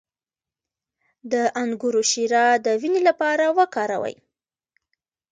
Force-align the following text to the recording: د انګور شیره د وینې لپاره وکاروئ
د 1.31 1.33
انګور 1.61 1.95
شیره 2.11 2.45
د 2.65 2.67
وینې 2.81 3.01
لپاره 3.09 3.45
وکاروئ 3.57 4.15